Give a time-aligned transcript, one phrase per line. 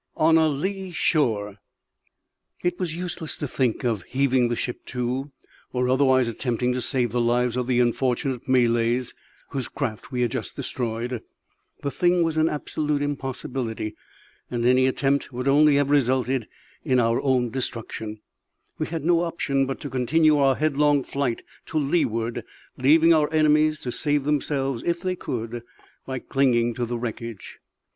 [0.17, 1.57] ON A LEE SHORE.
[2.63, 5.31] It was useless to think of heaving the ship to,
[5.71, 9.13] or otherwise attempting to save the lives of the unfortunate Malays
[9.49, 11.21] whose craft we had just destroyed;
[11.83, 13.93] the thing was an absolute impossibility,
[14.49, 16.47] and any such attempt would only have resulted
[16.83, 18.21] in our own destruction;
[18.79, 22.43] we had no option but to continue our headlong flight to leeward,
[22.75, 25.61] leaving our enemies to save themselves, if they could,
[26.07, 27.59] by clinging to the wreckage.